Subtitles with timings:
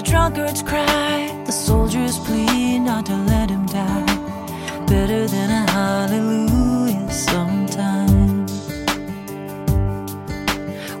[0.00, 4.06] a drunkard's cry, the soldier's plea not to let him die.
[4.86, 8.50] Better than a hallelujah sometimes.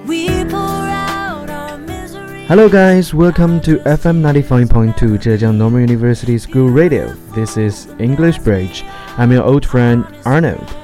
[0.06, 2.44] We pour out our misery.
[2.44, 3.14] Hello, guys.
[3.14, 7.14] Welcome to FM 95.2 Zhejiang Normal University School Radio.
[7.34, 8.84] This is English Bridge.
[9.16, 10.79] I'm your old friend Arnold.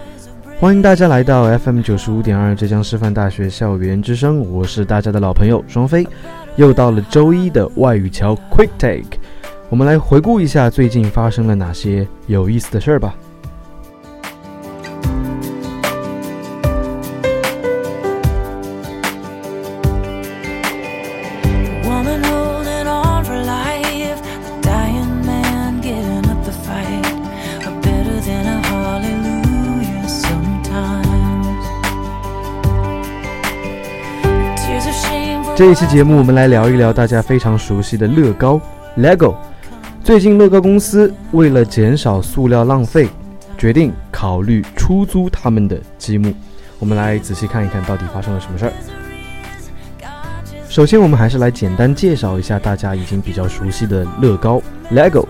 [0.58, 6.08] 欢迎大家来到 FM 九十五点二浙江师范大学校园之声，我是大家的老朋友双飞。
[6.56, 9.18] 又到了周一的外语桥 Quick Take，
[9.68, 13.14] 我们来回顾一下最近发生了哪些有意思的事儿吧。
[35.56, 38.60] 这一期节目，我们来聊一聊大家非常熟悉的乐高
[38.98, 39.34] （LEGO）。
[40.04, 43.08] 最近，乐高公司为了减少塑料浪费，
[43.56, 46.30] 决定考虑出租他们的积木。
[46.78, 48.72] 我们来仔细看一看，到底发生了什么事儿。
[50.68, 54.60] 首先，我们还是来简单介绍一下大家已经比较熟悉的乐高
[54.92, 55.26] （LEGO）。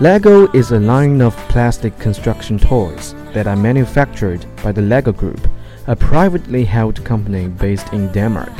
[0.00, 5.40] Lego is a line of plastic construction toys that are manufactured by the Lego Group,
[5.86, 8.52] a privately held company based in Denmark.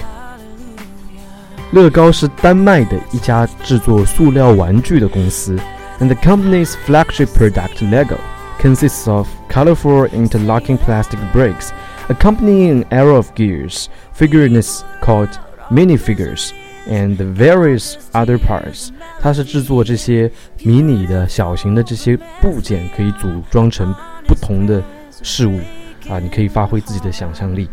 [1.71, 5.57] 乐高是丹麦的一家制作塑料玩具的公司，
[5.99, 8.17] and the company's flagship product Lego
[8.61, 11.69] consists of colorful interlocking plastic bricks
[12.07, 15.29] accompanying an arrow of gears, figurines called
[15.69, 16.51] minifigures,
[16.87, 18.89] and various other parts.
[19.19, 20.31] 它是制作这些
[20.63, 23.93] 迷你的小型的这些部件，可以组装成
[24.27, 24.83] 不同的
[25.23, 25.59] 事物
[26.07, 27.67] 啊，你可以发挥自己的想象力。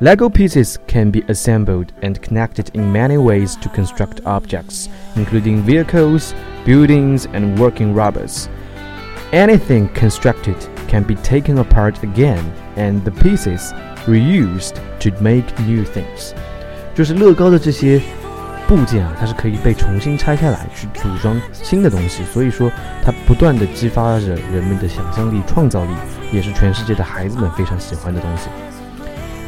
[0.00, 6.34] Lego pieces can be assembled and connected in many ways to construct objects, including vehicles,
[6.64, 8.48] buildings, and working robots.
[9.32, 10.56] Anything constructed
[10.88, 12.44] can be taken apart again
[12.76, 13.72] and the pieces
[14.06, 16.34] reused to make new things.
[16.94, 18.00] 就是乐高的这些
[18.66, 22.70] 部件啊，它是可以被重新拆开来去组装新的东西，所以说
[23.04, 25.90] 它不断的激发着人们的想象力、创造力，
[26.32, 28.48] 也是全世界的孩子们非常喜欢的东西。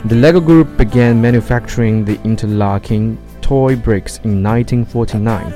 [0.05, 5.53] The Lego Group began manufacturing the interlocking toy bricks in 1949.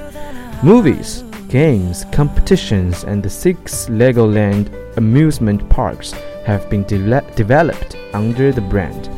[0.64, 6.12] Movies, games, competitions, and the six Legoland amusement parks
[6.46, 9.10] have been de- developed under the brand.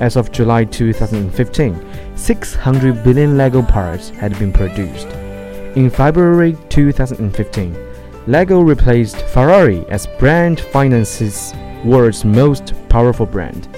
[0.00, 5.06] As of July 2015, 600 billion Lego parts had been produced.
[5.76, 7.76] In February 2015,
[8.26, 11.54] Lego replaced Ferrari as brand finance's
[11.84, 13.68] world's most powerful brand.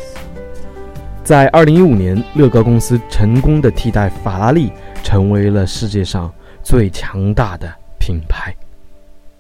[1.28, 4.72] 在二零一五年，乐高公司成功的替代法拉利，
[5.04, 8.56] 成为了世界上最强大的品牌。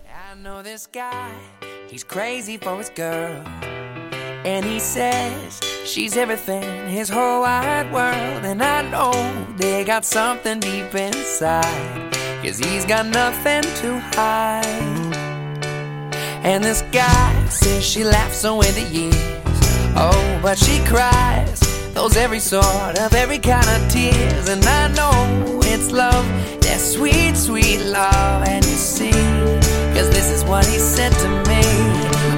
[0.06, 1.30] I know this guy,
[1.90, 3.42] he's crazy for his girl.
[4.44, 8.44] And he says she's everything, his whole wide world.
[8.44, 9.14] And I know
[9.56, 11.64] they got something deep inside,
[12.42, 15.16] cause he's got nothing to hide.
[16.44, 19.16] And this guy says she laughs away the years.
[19.96, 21.58] Oh, but she cries
[21.98, 24.48] those every sort of every kind of tears.
[24.48, 26.24] And I know it's love,
[26.62, 28.46] that sweet, sweet love.
[28.46, 29.10] And you see,
[29.94, 31.62] cause this is what he said to me.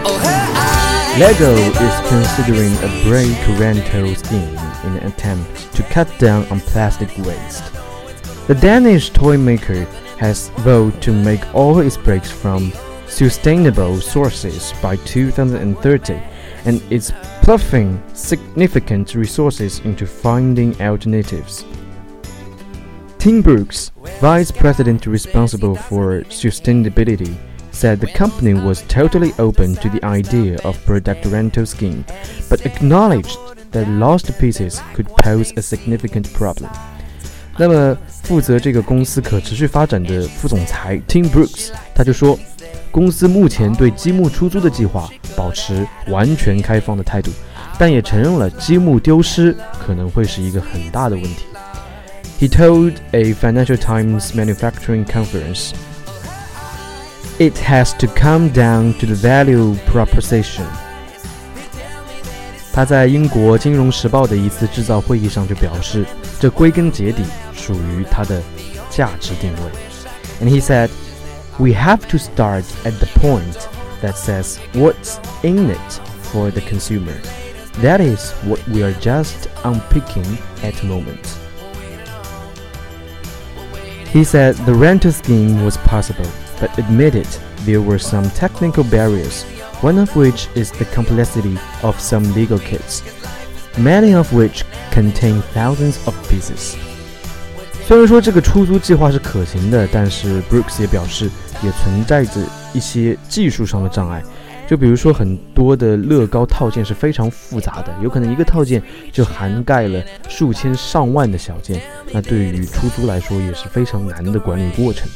[0.09, 1.21] Oh, her eyes.
[1.21, 1.53] Lego
[1.87, 4.57] is considering a break rental scheme
[4.87, 7.65] in an attempt to cut down on plastic waste.
[8.47, 9.85] The Danish toy maker
[10.19, 12.73] has vowed to make all its bricks from
[13.07, 16.15] sustainable sources by 2030
[16.65, 17.13] and is
[17.50, 21.66] ploughing significant resources into finding alternatives.
[23.18, 23.92] Tim Brooks,
[24.22, 27.36] vice president responsible for sustainability,
[27.72, 32.06] said the company was totally open to the idea of product rental scheme,
[32.50, 33.38] but acknowledged
[33.72, 36.70] that lost pieces could pose a significant problem.
[37.58, 42.38] 那么，负责这个公司可持续发展的副总裁 Tim Brooks 他就说，
[42.92, 47.30] 公司目前对积木出租的计划保持完全开放的态度，
[47.78, 51.46] 但也承认了积木丢失可能会是一个很大的问题。
[52.40, 55.72] He told a Financial Times manufacturing conference,
[57.38, 60.64] "It has to come down to the value proposition."
[62.74, 66.06] 他在英国《金融时报》的一次制造会议上就表示，
[66.42, 67.24] 这归根结底
[67.54, 68.42] 属于它的
[68.90, 70.46] 价值定位。
[70.46, 70.90] And he said,
[71.61, 73.69] we have to start at the point
[74.01, 75.93] that says what's in it
[76.33, 77.13] for the consumer.
[77.83, 81.39] That is what we are just unpicking at the moment.
[84.11, 86.27] He said the rental scheme was possible,
[86.59, 87.29] but admitted
[87.67, 89.45] there were some technical barriers,
[89.83, 93.03] one of which is the complexity of some Lego kits,
[93.79, 96.77] many of which contain thousands of pieces.
[97.87, 101.29] 虽然说这个出租计划是可行的，但是 Brooks 也表示，
[101.64, 102.42] 也存在着
[102.74, 104.24] 一些技术上的障碍。
[104.68, 108.82] 就比如说，很多的乐高套件是非常复杂的，有可能一个套件
[109.12, 111.80] 就涵盖了数千上万的小件，
[112.12, 115.08] 那对于出租来说也是非常难的管理过程。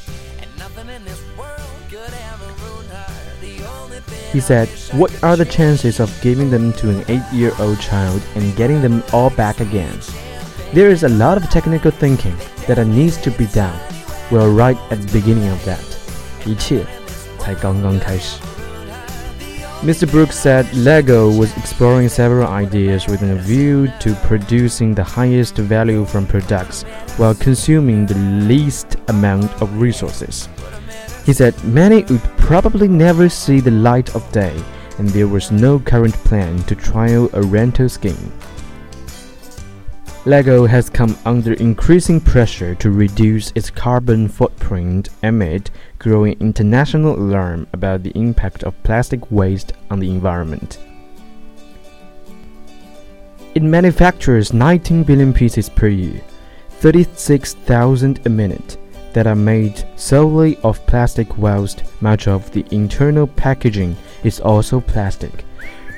[4.32, 8.20] He said, What are the chances of giving them to an eight year old child
[8.36, 9.90] and getting them all back again?
[10.72, 12.36] There is a lot of technical thinking
[12.68, 13.74] that needs to be done.
[14.30, 15.80] We're right at the beginning of that.
[16.46, 16.84] 一切
[17.40, 18.40] 才刚刚开始。
[19.82, 20.06] Mr.
[20.06, 26.04] Brooks said LEGO was exploring several ideas with a view to producing the highest value
[26.04, 26.84] from products
[27.16, 30.50] while consuming the least amount of resources.
[31.26, 34.54] He said many would probably never see the light of day,
[34.98, 38.34] and there was no current plan to trial a rental scheme.
[40.26, 47.66] LEGO has come under increasing pressure to reduce its carbon footprint amid growing international alarm
[47.74, 50.78] about the impact of plastic waste on the environment.
[53.56, 56.22] It manufactures 19 billion pieces per year,
[56.82, 58.78] 36,000 a minute,
[59.14, 65.46] that are made solely of plastic whilst much of the internal packaging is also plastic.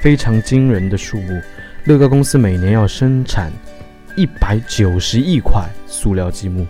[0.02, 1.42] 非常惊人的数目，
[1.86, 3.52] 乐高公司每年要生产
[4.17, 6.67] 一百九十亿块塑料积木，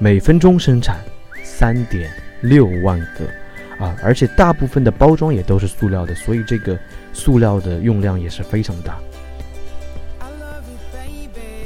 [0.00, 0.98] 每分钟生产
[1.44, 2.10] 三点
[2.40, 3.96] 六万个啊！
[4.02, 6.76] 而且大部分的包装也都是塑料的，所以这个
[7.12, 8.98] 塑料的用量也是非常大。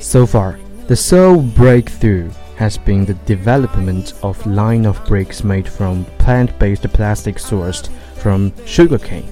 [0.00, 0.56] So far,
[0.87, 7.37] the sole breakthrough has been the development of line of bricks made from plant-based plastic
[7.38, 7.87] sourced
[8.17, 9.25] from sugarcane.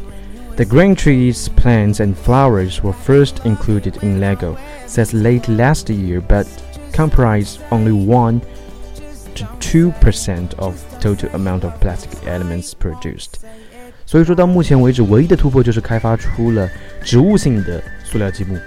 [0.59, 4.57] The grain trees, plants, and flowers were first included in LEGO
[4.87, 6.45] since late last year, but
[6.93, 8.41] comprise only 1
[9.35, 13.41] to 2% of total amount of plastic elements produced.
[14.05, 16.69] 所以说到目前为止，唯一的突破就是开发出了
[17.03, 18.57] 植物性的塑料积木。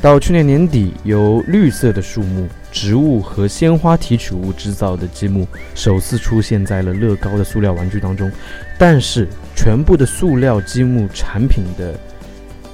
[0.00, 8.32] 到去年年底，由绿色的树木、植物和鲜花提取物制造的积木首次出现在了乐高的塑料玩具当中。
[8.78, 11.98] 但是， 全部的塑料积木产品的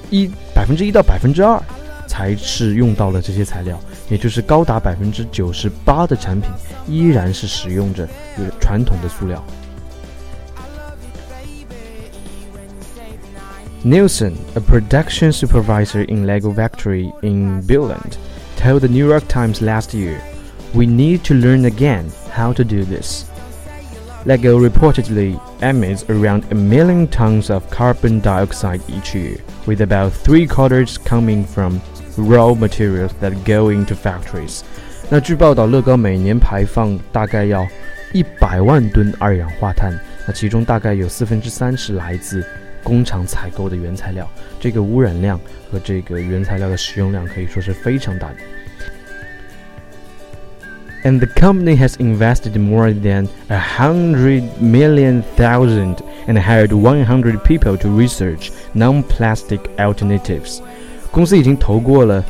[0.09, 1.61] 一百分之一到百分之二
[2.07, 3.79] 才是用到了这些材料，
[4.09, 6.49] 也就是高达百分之九十八的产品
[6.87, 8.07] 依然是使用着
[8.59, 9.43] 传统的塑料。
[13.83, 18.17] Nielsen, a production supervisor in Lego Factory in Billund,
[18.57, 20.19] told the New York Times last year,
[20.73, 23.25] We need to learn again how to do this.
[24.24, 29.36] LEGO reportedly emits around a million tons of carbon dioxide each year,
[29.66, 31.80] with about three quarters coming from
[32.16, 34.60] raw materials that go into factories.
[35.10, 37.66] 那据报道，乐高每年排放大概要
[38.12, 39.92] 一百万吨二氧化碳，
[40.24, 42.46] 那其中大概有四分之三是来自
[42.84, 44.30] 工厂采购的原材料。
[44.60, 48.36] 这个污染量和这个原材料的使用量可以说是非常大的。
[51.03, 57.89] and the company has invested more than a hundred million thousand and hired 100 people to
[57.89, 60.59] research non-plastic alternatives。
[61.11, 62.23] 公司已经投过了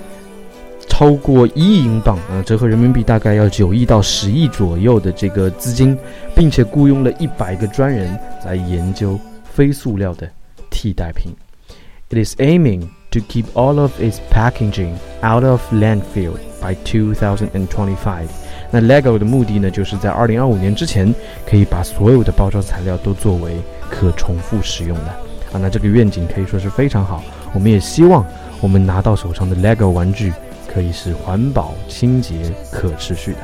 [0.87, 5.97] 超过一亿英镑，呃，折合人民币大概要九亿到十亿左右的这个资金，
[6.35, 10.29] 并且雇佣了一百个专人来研究非塑料的
[10.69, 11.35] 替代品。
[12.09, 18.27] It is aiming to keep all of its packaging out of landfill by 2025.
[18.74, 21.14] 那 LEGO 的目的呢，就是在二零二五年之前，
[21.46, 23.58] 可以把所有的包装材料都作为
[23.90, 25.08] 可重复使用的
[25.52, 25.60] 啊。
[25.60, 27.22] 那这个愿景可以说是非常好。
[27.52, 28.24] 我们也希望
[28.62, 30.32] 我们拿到手上的 LEGO 玩具
[30.66, 33.38] 可以是环保、清洁、可持续的。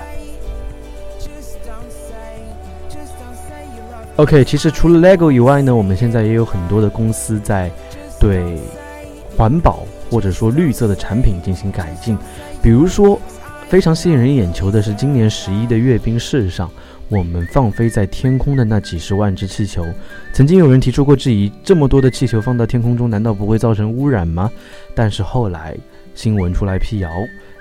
[4.16, 7.70] OK，其实除了 LEGO 以外呢，我们现在也有很多的公司在
[8.18, 8.56] 对
[9.36, 9.80] 环保
[10.10, 12.16] 或者说绿色的产品进行改进，
[12.62, 13.20] 比如说。
[13.68, 16.70] 非常吸引人眼球的是，今年十一的阅兵式上，
[17.10, 19.84] 我们放飞在天空的那几十万只气球。
[20.32, 24.50] 曾经有人提出过质疑：这么多的气球放到天空中，难道不会造成污染吗？
[24.94, 25.76] 但是后来
[26.14, 27.10] 新闻出来辟谣，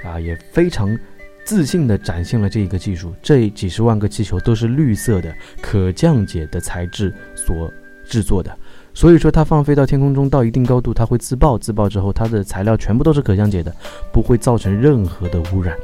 [0.05, 0.97] 啊，也非常
[1.43, 3.13] 自信地展现了这一个技术。
[3.21, 7.69] 这几十万个气球都是绿色的、可降解的材质所
[8.05, 8.57] 制作的。
[8.96, 13.74] 所以说它放飞到天空中到一定高度，它会自爆，自爆之后它的材料全部都是可降解的，
[14.12, 15.76] 不会造成任何的污染。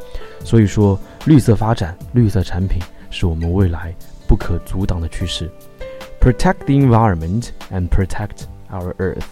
[0.45, 3.95] 所以说，绿色发展、绿色产品是我们未来
[4.27, 5.51] 不可阻挡的趋势。
[6.21, 9.25] Protect the environment and protect our earth.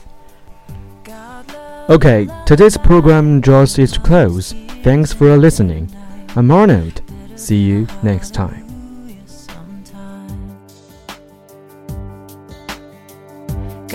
[1.88, 4.54] Okay, today's program draws its close.
[4.82, 5.88] Thanks for listening.
[6.34, 7.02] I'm Arnold.
[7.36, 8.59] See you next time.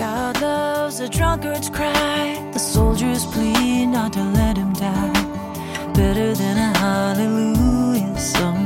[0.07, 5.21] God loves the drunkard's cry, the soldier's plea not to let him die.
[5.93, 8.56] Better than a hallelujah sometimes.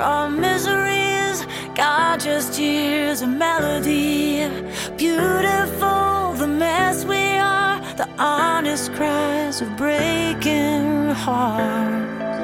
[0.00, 1.46] Our miseries.
[1.74, 4.48] God just hears a melody.
[4.96, 7.80] Beautiful, the mess we are.
[7.96, 12.38] The honest cries of breaking hearts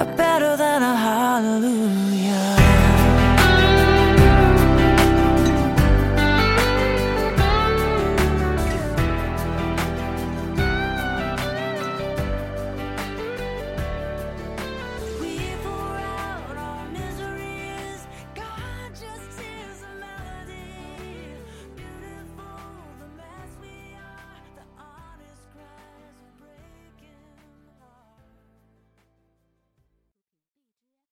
[0.00, 1.99] are better than a hallelujah.